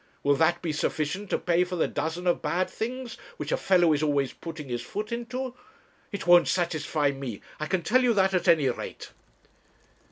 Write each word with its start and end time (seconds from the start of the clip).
Will 0.23 0.33
that 0.37 0.63
be 0.63 0.71
sufficient 0.71 1.29
to 1.29 1.37
pay 1.37 1.63
for 1.63 1.75
the 1.75 1.87
dozen 1.87 2.25
of 2.25 2.41
bad 2.41 2.71
things 2.71 3.19
which 3.37 3.51
a 3.51 3.55
fellow 3.55 3.93
is 3.93 4.01
always 4.01 4.33
putting 4.33 4.67
his 4.67 4.81
foot 4.81 5.11
into? 5.11 5.53
It 6.11 6.25
won't 6.25 6.47
satisfy 6.47 7.11
me. 7.11 7.39
I 7.59 7.67
can 7.67 7.83
tell 7.83 8.01
you 8.01 8.15
that, 8.15 8.33
at 8.33 8.47
any 8.47 8.67
rate.' 8.71 9.11